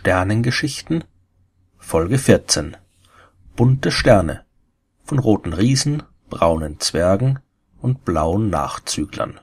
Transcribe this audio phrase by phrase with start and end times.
[0.00, 1.02] Sternengeschichten
[1.76, 2.76] Folge 14
[3.56, 4.44] Bunte Sterne
[5.02, 7.40] von roten Riesen, braunen Zwergen
[7.80, 9.40] und blauen Nachzüglern.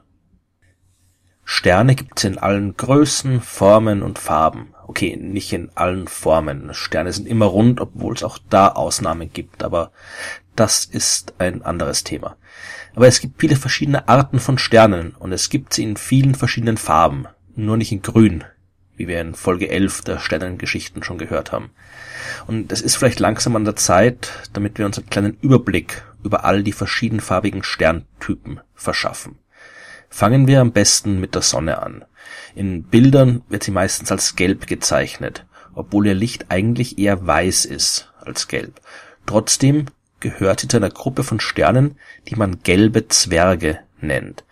[1.43, 4.73] Sterne gibt's in allen Größen, Formen und Farben.
[4.87, 6.73] Okay, nicht in allen Formen.
[6.73, 9.91] Sterne sind immer rund, obwohl es auch da Ausnahmen gibt, aber
[10.55, 12.37] das ist ein anderes Thema.
[12.95, 16.77] Aber es gibt viele verschiedene Arten von Sternen und es gibt sie in vielen verschiedenen
[16.77, 17.27] Farben,
[17.57, 18.45] nur nicht in grün,
[18.97, 21.71] wie wir in Folge 11 der Sternengeschichten schon gehört haben.
[22.47, 26.45] Und es ist vielleicht langsam an der Zeit, damit wir uns einen kleinen Überblick über
[26.45, 29.37] all die verschiedenfarbigen Sterntypen verschaffen.
[30.09, 32.05] Fangen wir am besten mit der Sonne an.
[32.55, 38.13] In Bildern wird sie meistens als gelb gezeichnet, obwohl ihr Licht eigentlich eher weiß ist
[38.21, 38.79] als gelb.
[39.25, 39.87] Trotzdem
[40.19, 41.97] gehört sie zu einer Gruppe von Sternen,
[42.27, 44.43] die man gelbe Zwerge nennt.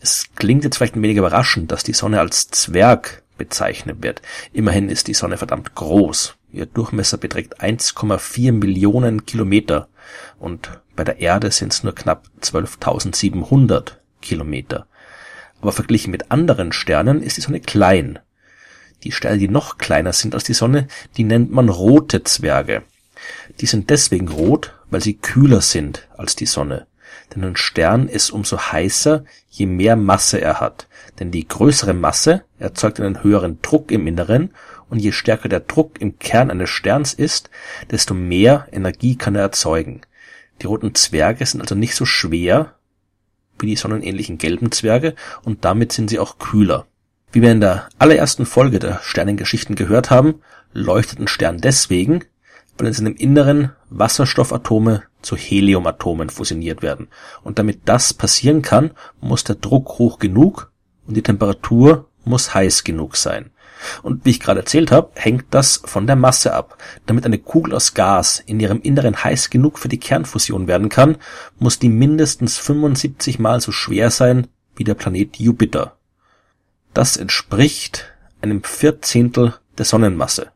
[0.00, 4.22] Es klingt jetzt vielleicht ein wenig überraschend, dass die Sonne als Zwerg bezeichnet wird.
[4.52, 6.36] Immerhin ist die Sonne verdammt groß.
[6.52, 9.88] Ihr Durchmesser beträgt 1,4 Millionen Kilometer
[10.38, 14.86] und bei der Erde sind es nur knapp 12.700 Kilometer.
[15.60, 18.18] Aber verglichen mit anderen Sternen ist die Sonne klein.
[19.02, 22.82] Die Sterne, die noch kleiner sind als die Sonne, die nennt man rote Zwerge.
[23.60, 26.86] Die sind deswegen rot, weil sie kühler sind als die Sonne.
[27.34, 30.88] Denn ein Stern ist umso heißer, je mehr Masse er hat.
[31.18, 34.50] Denn die größere Masse erzeugt einen höheren Druck im Inneren
[34.88, 37.50] und je stärker der Druck im Kern eines Sterns ist,
[37.90, 40.02] desto mehr Energie kann er erzeugen.
[40.62, 42.74] Die roten Zwerge sind also nicht so schwer
[43.58, 46.86] wie die sonnenähnlichen gelben Zwerge und damit sind sie auch kühler.
[47.32, 50.40] Wie wir in der allerersten Folge der Sternengeschichten gehört haben,
[50.72, 52.24] leuchtet ein Stern deswegen,
[52.78, 57.08] weil in seinem Inneren Wasserstoffatome zu Heliumatomen fusioniert werden.
[57.42, 60.72] Und damit das passieren kann, muss der Druck hoch genug
[61.06, 63.50] und die Temperatur muss heiß genug sein.
[64.02, 66.78] Und wie ich gerade erzählt habe, hängt das von der Masse ab.
[67.06, 71.16] Damit eine Kugel aus Gas in ihrem Inneren heiß genug für die Kernfusion werden kann,
[71.58, 74.46] muss die mindestens 75 mal so schwer sein
[74.76, 75.96] wie der Planet Jupiter.
[76.94, 78.06] Das entspricht
[78.40, 80.53] einem Vierzehntel der Sonnenmasse.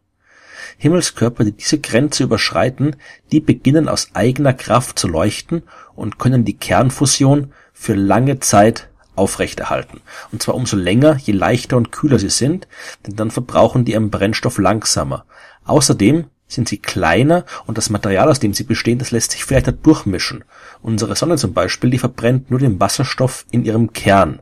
[0.78, 2.96] Himmelskörper, die diese Grenze überschreiten,
[3.32, 5.62] die beginnen aus eigener Kraft zu leuchten
[5.94, 10.00] und können die Kernfusion für lange Zeit aufrechterhalten.
[10.32, 12.68] Und zwar umso länger, je leichter und kühler sie sind,
[13.06, 15.24] denn dann verbrauchen die ihren Brennstoff langsamer.
[15.64, 19.84] Außerdem sind sie kleiner und das Material, aus dem sie bestehen, das lässt sich vielleicht
[19.84, 20.44] durchmischen.
[20.80, 24.40] Unsere Sonne zum Beispiel, die verbrennt nur den Wasserstoff in ihrem Kern.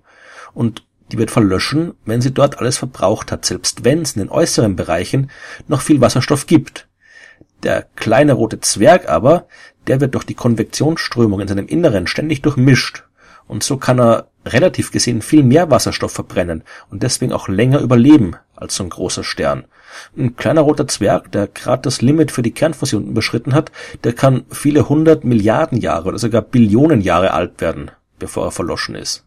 [0.54, 4.31] Und die wird verlöschen, wenn sie dort alles verbraucht hat, selbst wenn es in den
[4.31, 5.31] äußeren Bereichen
[5.69, 6.89] noch viel Wasserstoff gibt.
[7.62, 9.47] Der kleine rote Zwerg aber,
[9.87, 13.05] der wird durch die Konvektionsströmung in seinem Inneren ständig durchmischt.
[13.49, 18.37] Und so kann er relativ gesehen viel mehr Wasserstoff verbrennen und deswegen auch länger überleben
[18.56, 19.67] als so ein großer Stern.
[20.17, 23.71] Ein kleiner roter Zwerg, der gerade das Limit für die Kernfusion überschritten hat,
[24.05, 28.94] der kann viele hundert Milliarden Jahre oder sogar Billionen Jahre alt werden, bevor er verloschen
[28.94, 29.25] ist.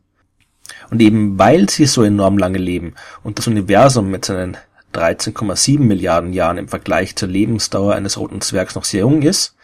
[0.89, 4.57] Und eben weil sie so enorm lange leben und das Universum mit seinen
[4.93, 9.55] 13,7 Milliarden Jahren im Vergleich zur Lebensdauer eines roten Zwergs noch sehr jung ist,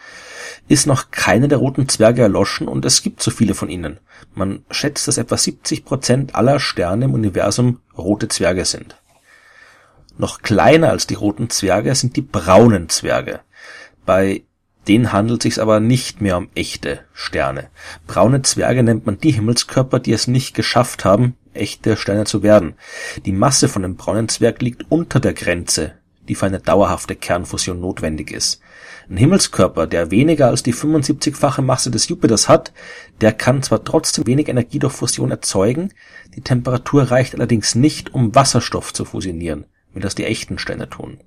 [0.67, 3.99] ist noch keine der roten Zwerge erloschen und es gibt so viele von ihnen.
[4.33, 8.95] Man schätzt, dass etwa 70 Prozent aller Sterne im Universum rote Zwerge sind.
[10.17, 13.41] Noch kleiner als die roten Zwerge sind die braunen Zwerge.
[14.05, 14.43] Bei
[14.87, 17.69] den handelt sich's aber nicht mehr um echte Sterne.
[18.07, 22.75] Braune Zwerge nennt man die Himmelskörper, die es nicht geschafft haben, echte Sterne zu werden.
[23.25, 25.93] Die Masse von einem braunen Zwerg liegt unter der Grenze,
[26.27, 28.61] die für eine dauerhafte Kernfusion notwendig ist.
[29.09, 32.73] Ein Himmelskörper, der weniger als die 75-fache Masse des Jupiters hat,
[33.21, 35.89] der kann zwar trotzdem wenig Energie durch Fusion erzeugen,
[36.35, 41.19] die Temperatur reicht allerdings nicht, um Wasserstoff zu fusionieren, wie das die echten Sterne tun.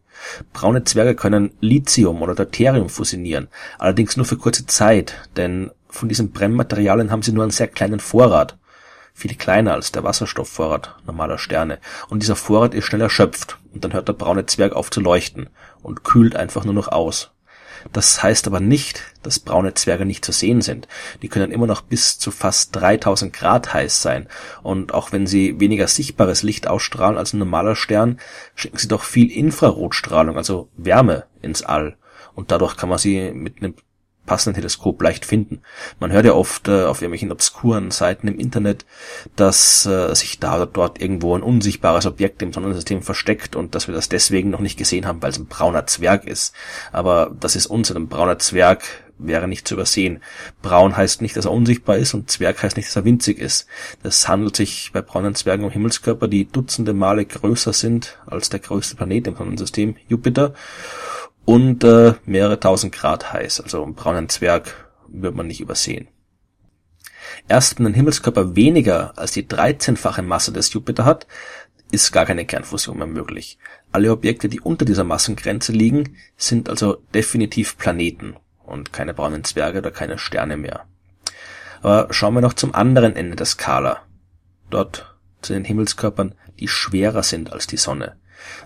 [0.53, 3.49] Braune Zwerge können Lithium oder Deuterium fusionieren,
[3.79, 8.01] allerdings nur für kurze Zeit, denn von diesen Brennmaterialien haben sie nur einen sehr kleinen
[8.01, 8.59] Vorrat,
[9.15, 11.79] viel kleiner als der Wasserstoffvorrat normaler Sterne,
[12.09, 15.49] und dieser Vorrat ist schnell erschöpft, und dann hört der braune Zwerg auf zu leuchten
[15.83, 17.31] und kühlt einfach nur noch aus.
[17.93, 20.89] Das heißt aber nicht, dass braune Zwerge nicht zu sehen sind.
[21.23, 24.29] Die können immer noch bis zu fast 3000 Grad heiß sein.
[24.63, 28.19] Und auch wenn sie weniger sichtbares Licht ausstrahlen als ein normaler Stern,
[28.55, 31.97] schicken sie doch viel Infrarotstrahlung, also Wärme ins All.
[32.35, 33.75] Und dadurch kann man sie mit einem
[34.29, 35.63] passenden Teleskop leicht finden.
[35.99, 38.85] Man hört ja oft äh, auf irgendwelchen obskuren Seiten im Internet,
[39.35, 43.89] dass äh, sich da oder dort irgendwo ein unsichtbares Objekt im Sonnensystem versteckt und dass
[43.89, 46.55] wir das deswegen noch nicht gesehen haben, weil es ein brauner Zwerg ist.
[46.93, 48.85] Aber das ist uns ein brauner Zwerg
[49.19, 50.21] wäre nicht zu übersehen.
[50.63, 53.67] Braun heißt nicht, dass er unsichtbar ist und Zwerg heißt nicht, dass er winzig ist.
[54.05, 58.61] Es handelt sich bei braunen Zwergen um Himmelskörper, die dutzende Male größer sind als der
[58.61, 60.55] größte Planet im Sonnensystem, Jupiter,
[61.49, 63.63] und äh, mehrere tausend Grad heiß.
[63.63, 66.07] Also einen braunen Zwerg wird man nicht übersehen.
[67.49, 71.27] Erst wenn ein Himmelskörper weniger als die 13-fache Masse des Jupiter hat,
[71.91, 73.57] ist gar keine Kernfusion mehr möglich.
[73.93, 78.37] Alle Objekte, die unter dieser Massengrenze liegen, sind also definitiv Planeten
[78.67, 80.85] und keine braunen Zwerge oder keine Sterne mehr.
[81.81, 84.03] Aber schauen wir noch zum anderen Ende der Skala.
[84.69, 88.17] Dort zu den Himmelskörpern, die schwerer sind als die Sonne.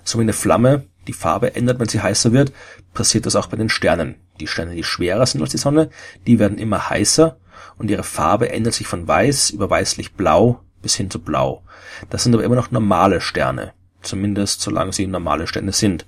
[0.02, 2.52] So wie eine Flamme die Farbe ändert, wenn sie heißer wird,
[2.94, 4.16] passiert das auch bei den Sternen.
[4.40, 5.90] Die Sterne, die schwerer sind als die Sonne,
[6.26, 7.36] die werden immer heißer
[7.78, 11.62] und ihre Farbe ändert sich von weiß über weißlich blau bis hin zu blau.
[12.10, 13.72] Das sind aber immer noch normale Sterne.
[14.02, 16.06] Zumindest solange sie normale Sterne sind.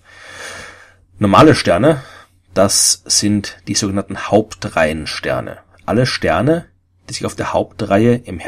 [1.18, 2.02] Normale Sterne,
[2.54, 5.58] das sind die sogenannten Hauptreihensterne.
[5.86, 6.66] Alle Sterne,
[7.08, 8.40] die sich auf der Hauptreihe im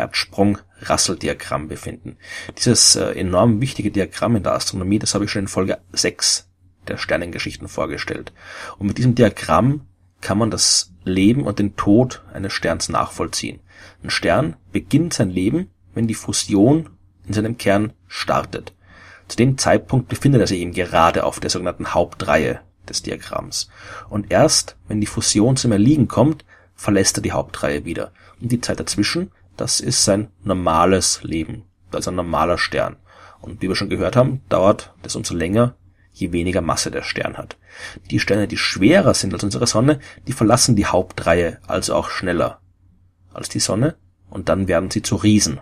[0.80, 2.16] Herzsprung-Russell-Diagramm befinden.
[2.58, 6.48] Dieses äh, enorm wichtige Diagramm in der Astronomie, das habe ich schon in Folge 6
[6.88, 8.32] der Sternengeschichten vorgestellt.
[8.78, 9.86] Und mit diesem Diagramm
[10.20, 13.60] kann man das Leben und den Tod eines Sterns nachvollziehen.
[14.02, 16.90] Ein Stern beginnt sein Leben, wenn die Fusion
[17.26, 18.72] in seinem Kern startet.
[19.28, 23.68] Zu dem Zeitpunkt befindet er sich eben gerade auf der sogenannten Hauptreihe des Diagramms.
[24.08, 26.44] Und erst, wenn die Fusion zum Erliegen kommt,
[26.76, 28.12] verlässt er die Hauptreihe wieder.
[28.40, 32.96] Und die Zeit dazwischen, das ist sein normales Leben, also ein normaler Stern.
[33.40, 35.76] Und wie wir schon gehört haben, dauert das umso länger,
[36.12, 37.56] je weniger Masse der Stern hat.
[38.10, 42.60] Die Sterne, die schwerer sind als unsere Sonne, die verlassen die Hauptreihe also auch schneller
[43.32, 43.96] als die Sonne
[44.30, 45.60] und dann werden sie zu Riesen.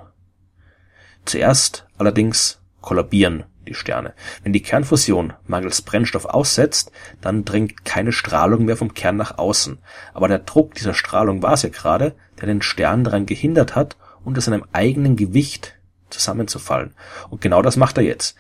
[1.25, 4.15] Zuerst allerdings kollabieren die Sterne.
[4.43, 9.79] Wenn die Kernfusion mangels Brennstoff aussetzt, dann dringt keine Strahlung mehr vom Kern nach außen.
[10.13, 13.97] Aber der Druck dieser Strahlung war es ja gerade, der den Stern daran gehindert hat,
[14.25, 15.75] unter seinem eigenen Gewicht
[16.11, 16.95] zusammenzufallen.
[17.31, 18.37] Und genau das macht er jetzt.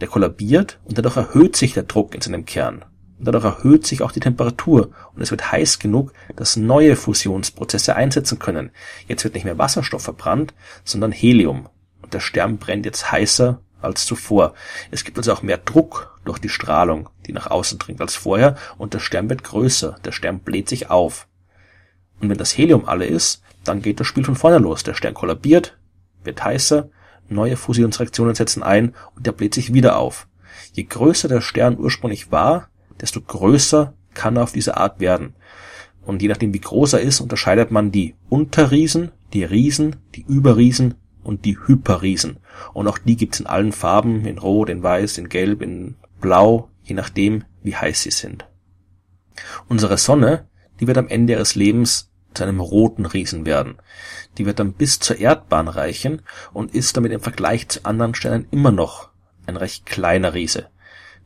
[0.00, 2.84] Der kollabiert und dadurch erhöht sich der Druck in seinem Kern.
[3.18, 7.94] Und dadurch erhöht sich auch die Temperatur und es wird heiß genug, dass neue Fusionsprozesse
[7.94, 8.70] einsetzen können.
[9.06, 10.54] Jetzt wird nicht mehr Wasserstoff verbrannt,
[10.84, 11.68] sondern Helium.
[12.02, 14.54] Und der Stern brennt jetzt heißer als zuvor.
[14.90, 18.56] Es gibt also auch mehr Druck durch die Strahlung, die nach außen dringt als vorher
[18.78, 21.26] und der Stern wird größer, der Stern bläht sich auf.
[22.20, 24.82] Und wenn das Helium alle ist, dann geht das Spiel von vorne los.
[24.82, 25.76] Der Stern kollabiert,
[26.24, 26.88] wird heißer,
[27.28, 30.28] neue Fusionsreaktionen setzen ein und der bläht sich wieder auf.
[30.72, 32.68] Je größer der Stern ursprünglich war,
[33.00, 35.34] desto größer kann er auf diese Art werden.
[36.04, 40.94] Und je nachdem wie groß er ist, unterscheidet man die Unterriesen, die Riesen, die Überriesen
[41.22, 42.38] und die Hyperriesen.
[42.72, 46.70] Und auch die gibt's in allen Farben, in Rot, in Weiß, in Gelb, in Blau,
[46.82, 48.46] je nachdem, wie heiß sie sind.
[49.68, 50.48] Unsere Sonne,
[50.80, 53.76] die wird am Ende ihres Lebens zu einem roten Riesen werden.
[54.38, 56.22] Die wird dann bis zur Erdbahn reichen
[56.52, 59.10] und ist damit im Vergleich zu anderen Sternen immer noch
[59.46, 60.68] ein recht kleiner Riese.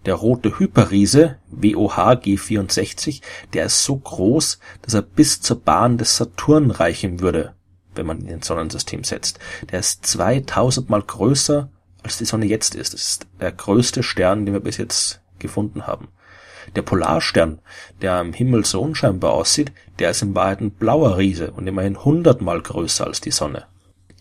[0.05, 3.23] Der rote Hyperriese WOH G64,
[3.53, 7.56] der ist so groß, dass er bis zur Bahn des Saturn reichen würde
[7.97, 9.39] wenn man ihn ins Sonnensystem setzt.
[9.71, 11.69] Der ist 2000 mal größer,
[12.03, 12.95] als die Sonne jetzt ist.
[12.95, 16.09] Das ist der größte Stern, den wir bis jetzt gefunden haben.
[16.75, 17.61] Der Polarstern,
[18.03, 22.05] der am Himmel so unscheinbar aussieht, der ist in Wahrheit ein blauer Riese und immerhin
[22.05, 23.67] hundertmal größer als die Sonne.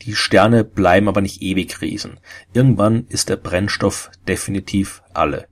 [0.03, 2.19] Die Sterne bleiben aber nicht ewig Riesen.
[2.53, 5.47] Irgendwann ist der Brennstoff definitiv alle.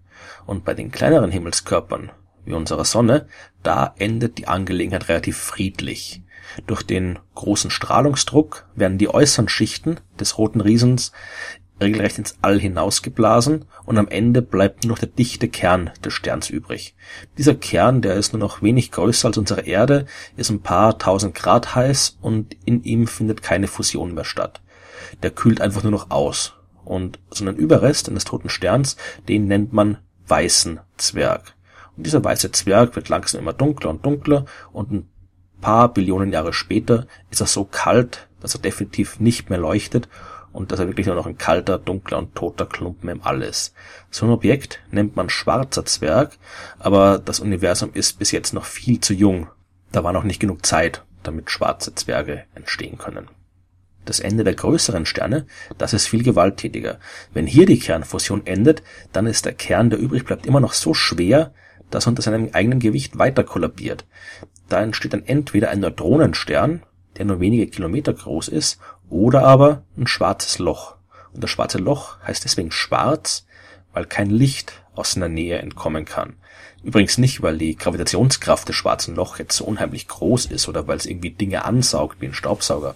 [0.45, 2.11] Und bei den kleineren Himmelskörpern,
[2.45, 3.27] wie unserer Sonne,
[3.61, 6.21] da endet die Angelegenheit relativ friedlich.
[6.67, 11.11] Durch den großen Strahlungsdruck werden die äußeren Schichten des Roten Riesens
[11.81, 16.49] regelrecht ins All hinausgeblasen und am Ende bleibt nur noch der dichte Kern des Sterns
[16.49, 16.95] übrig.
[17.37, 20.05] Dieser Kern, der ist nur noch wenig größer als unsere Erde,
[20.37, 24.61] ist ein paar tausend Grad heiß und in ihm findet keine Fusion mehr statt.
[25.21, 26.53] Der kühlt einfach nur noch aus.
[26.85, 28.97] Und so einen Überrest eines toten Sterns,
[29.27, 29.97] den nennt man
[30.27, 31.55] weißen Zwerg.
[31.95, 35.09] Und dieser weiße Zwerg wird langsam immer dunkler und dunkler und ein
[35.61, 40.09] paar Billionen Jahre später ist er so kalt, dass er definitiv nicht mehr leuchtet
[40.51, 43.73] und dass er wirklich nur noch ein kalter, dunkler und toter Klumpen im All ist.
[44.11, 46.37] So ein Objekt nennt man schwarzer Zwerg,
[46.79, 49.47] aber das Universum ist bis jetzt noch viel zu jung.
[49.91, 53.29] Da war noch nicht genug Zeit, damit schwarze Zwerge entstehen können.
[54.05, 55.47] Das Ende der größeren Sterne,
[55.77, 56.99] das ist viel gewalttätiger.
[57.33, 58.83] Wenn hier die Kernfusion endet,
[59.13, 61.53] dann ist der Kern, der übrig bleibt, immer noch so schwer,
[61.89, 64.05] dass er unter seinem eigenen Gewicht weiter kollabiert.
[64.69, 66.83] Da entsteht dann entweder ein Neutronenstern,
[67.17, 70.95] der nur wenige Kilometer groß ist, oder aber ein schwarzes Loch.
[71.33, 73.45] Und das schwarze Loch heißt deswegen schwarz,
[73.93, 76.35] weil kein Licht aus seiner Nähe entkommen kann.
[76.83, 80.97] Übrigens nicht, weil die Gravitationskraft des Schwarzen Loch jetzt so unheimlich groß ist oder weil
[80.97, 82.95] es irgendwie Dinge ansaugt wie ein Staubsauger.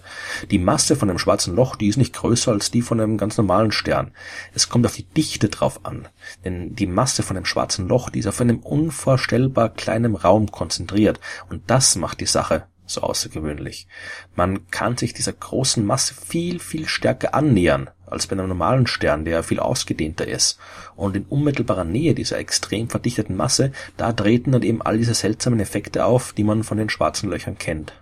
[0.50, 3.38] Die Masse von einem Schwarzen Loch, die ist nicht größer als die von einem ganz
[3.38, 4.12] normalen Stern.
[4.52, 6.06] Es kommt auf die Dichte drauf an.
[6.44, 11.18] Denn die Masse von einem Schwarzen Loch, die ist auf einem unvorstellbar kleinen Raum konzentriert.
[11.48, 13.86] Und das macht die Sache so außergewöhnlich.
[14.34, 19.24] Man kann sich dieser großen Masse viel, viel stärker annähern als bei einem normalen Stern,
[19.24, 20.58] der viel ausgedehnter ist.
[20.96, 25.60] Und in unmittelbarer Nähe dieser extrem verdichteten Masse, da treten dann eben all diese seltsamen
[25.60, 27.92] Effekte auf, die man von den schwarzen Löchern kennt.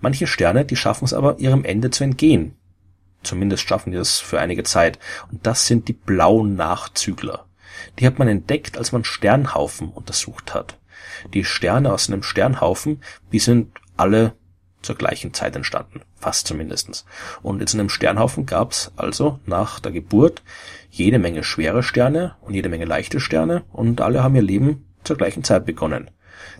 [0.00, 2.54] Manche Sterne, die schaffen es aber, ihrem Ende zu entgehen.
[3.22, 4.98] Zumindest schaffen die das für einige Zeit.
[5.30, 7.46] Und das sind die blauen Nachzügler.
[7.98, 10.78] Die hat man entdeckt, als man Sternhaufen untersucht hat.
[11.34, 14.34] Die Sterne aus einem Sternhaufen, die sind alle
[14.88, 17.04] zur gleichen Zeit entstanden, fast zumindestens.
[17.42, 20.42] Und in so einem Sternhaufen gab's also nach der Geburt
[20.90, 25.18] jede Menge schwere Sterne und jede Menge leichte Sterne und alle haben ihr Leben zur
[25.18, 26.10] gleichen Zeit begonnen.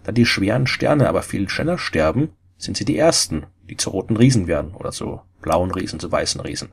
[0.05, 4.19] Da die schweren Sterne aber viel schneller sterben, sind sie die ersten, die zu roten
[4.19, 6.69] Riesen werden oder zu blauen Riesen, zu weißen Riesen.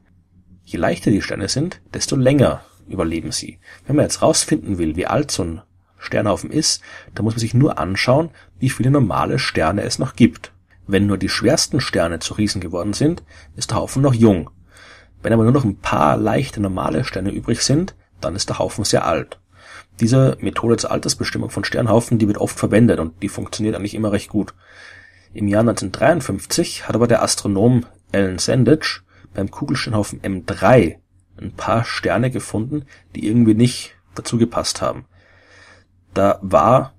[0.66, 3.60] Je leichter die Sterne sind, desto länger überleben sie.
[3.88, 5.62] Wenn man jetzt rausfinden will, wie alt so ein
[6.00, 6.82] Sternhaufen ist,
[7.14, 10.52] dann muss man sich nur anschauen, wie viele normale Sterne es noch gibt.
[10.88, 13.24] Wenn nur die schwersten Sterne zu Riesen geworden sind,
[13.56, 14.50] ist der Haufen noch jung.
[15.22, 18.86] Wenn aber nur noch ein paar leichte normale Sterne übrig sind, dann ist der Haufen
[18.86, 19.40] sehr alt.
[20.00, 24.12] Diese Methode zur Altersbestimmung von Sternhaufen, die wird oft verwendet und die funktioniert eigentlich immer
[24.12, 24.54] recht gut.
[25.34, 29.02] Im Jahr 1953 hat aber der Astronom Alan Sandage
[29.34, 30.98] beim Kugelsternhaufen M3
[31.38, 35.06] ein paar Sterne gefunden, die irgendwie nicht dazu gepasst haben.
[36.14, 36.94] Da war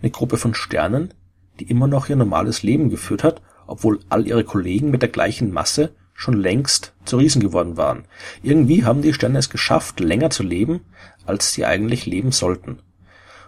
[0.00, 1.14] eine Gruppe von Sternen,
[1.60, 5.52] die immer noch ihr normales Leben geführt hat, obwohl all ihre Kollegen mit der gleichen
[5.52, 8.04] Masse schon längst zu Riesen geworden waren.
[8.42, 10.80] Irgendwie haben die Sterne es geschafft, länger zu leben,
[11.26, 12.78] als sie eigentlich leben sollten.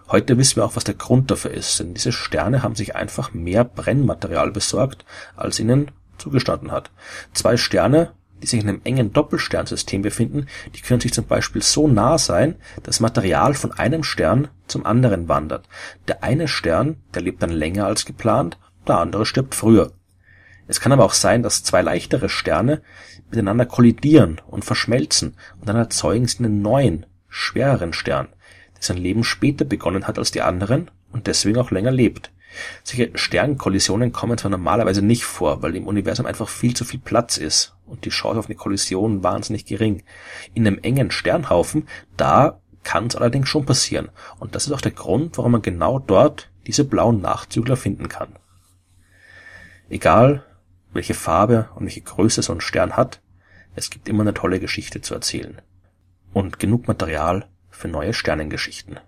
[0.07, 3.33] Heute wissen wir auch, was der Grund dafür ist, denn diese Sterne haben sich einfach
[3.33, 5.03] mehr Brennmaterial besorgt,
[5.35, 6.91] als ihnen zugestanden hat.
[7.33, 11.87] Zwei Sterne die sich in einem engen Doppelsternsystem befinden, die können sich zum Beispiel so
[11.87, 15.67] nah sein, dass Material von einem Stern zum anderen wandert.
[16.07, 19.91] Der eine Stern, der lebt dann länger als geplant, der andere stirbt früher.
[20.67, 22.81] Es kann aber auch sein, dass zwei leichtere Sterne
[23.29, 28.27] miteinander kollidieren und verschmelzen und dann erzeugen sie einen neuen, schwereren Stern,
[28.75, 32.31] der sein Leben später begonnen hat als die anderen und deswegen auch länger lebt.
[32.83, 37.37] Solche Sternkollisionen kommen zwar normalerweise nicht vor, weil im Universum einfach viel zu viel Platz
[37.37, 40.03] ist und die Chance auf eine Kollision wahnsinnig gering.
[40.53, 41.87] In einem engen Sternhaufen,
[42.17, 44.09] da kann es allerdings schon passieren.
[44.39, 48.35] Und das ist auch der Grund, warum man genau dort diese blauen Nachzügler finden kann.
[49.89, 50.45] Egal,
[50.93, 53.21] welche Farbe und welche Größe so ein Stern hat,
[53.75, 55.61] es gibt immer eine tolle Geschichte zu erzählen.
[56.33, 58.99] Und genug Material für neue Sternengeschichten.